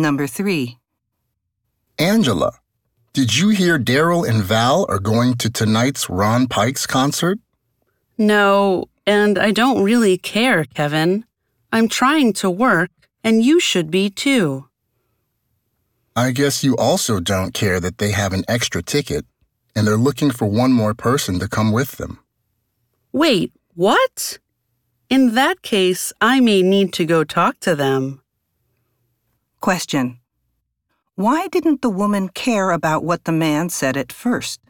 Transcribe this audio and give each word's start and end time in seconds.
Number 0.00 0.26
3. 0.26 0.78
Angela, 1.98 2.52
did 3.12 3.36
you 3.36 3.48
hear 3.48 3.78
Daryl 3.78 4.28
and 4.28 4.42
Val 4.42 4.86
are 4.88 5.00
going 5.00 5.34
to 5.34 5.50
tonight's 5.50 6.08
Ron 6.08 6.46
Pikes 6.46 6.86
concert? 6.86 7.38
No, 8.16 8.86
and 9.06 9.38
I 9.38 9.50
don't 9.50 9.82
really 9.82 10.16
care, 10.16 10.64
Kevin. 10.64 11.24
I'm 11.72 11.88
trying 11.88 12.32
to 12.34 12.48
work, 12.50 12.90
and 13.24 13.42
you 13.42 13.58
should 13.58 13.90
be 13.90 14.08
too. 14.10 14.68
I 16.14 16.30
guess 16.30 16.64
you 16.64 16.76
also 16.76 17.20
don't 17.20 17.54
care 17.54 17.80
that 17.80 17.98
they 17.98 18.10
have 18.12 18.32
an 18.32 18.44
extra 18.48 18.82
ticket 18.82 19.24
and 19.78 19.86
they're 19.86 19.96
looking 19.96 20.32
for 20.32 20.46
one 20.46 20.72
more 20.72 20.92
person 20.92 21.38
to 21.38 21.46
come 21.48 21.70
with 21.70 21.98
them. 21.98 22.18
Wait, 23.12 23.52
what? 23.74 24.38
In 25.08 25.34
that 25.34 25.62
case, 25.62 26.12
I 26.20 26.40
may 26.40 26.62
need 26.62 26.92
to 26.94 27.06
go 27.06 27.22
talk 27.22 27.60
to 27.60 27.76
them. 27.76 28.20
Question. 29.60 30.20
Why 31.16 31.48
didn't 31.48 31.82
the 31.82 31.90
woman 31.90 32.28
care 32.28 32.70
about 32.70 33.02
what 33.02 33.24
the 33.24 33.32
man 33.32 33.70
said 33.70 33.96
at 33.96 34.12
first? 34.12 34.60